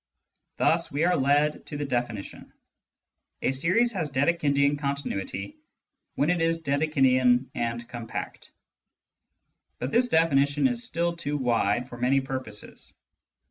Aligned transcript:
Thus 0.57 0.91
we 0.91 1.03
are 1.03 1.15
led 1.15 1.67
to 1.67 1.77
the 1.77 1.85
definition: 1.85 2.51
A 3.43 3.51
series 3.51 3.91
has" 3.91 4.09
Dedekindian 4.11 4.79
continuity" 4.79 5.59
when 6.15 6.31
it 6.31 6.41
is 6.41 6.63
Dedekindian 6.63 7.51
and 7.53 7.87
compact. 7.87 8.49
But 9.77 9.91
this 9.91 10.07
definition 10.07 10.65
is 10.67 10.83
still 10.83 11.15
too 11.15 11.37
wide 11.37 11.87
for 11.87 11.97
many 11.97 12.19
purposes. 12.19 12.95